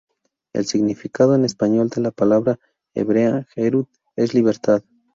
El 0.53 0.65
significado 0.65 1.35
en 1.35 1.45
español 1.45 1.89
de 1.89 2.01
la 2.01 2.09
palabra 2.09 2.57
hebrea 2.95 3.45
"Herut" 3.55 3.87
es 4.15 4.33
Libertad. 4.33 4.81